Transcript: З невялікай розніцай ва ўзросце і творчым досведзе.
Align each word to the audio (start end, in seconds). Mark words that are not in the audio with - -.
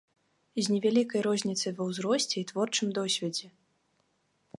З 0.67 0.71
невялікай 0.75 1.21
розніцай 1.27 1.73
ва 1.79 1.83
ўзросце 1.89 2.35
і 2.41 2.43
творчым 2.53 2.87
досведзе. 2.99 3.47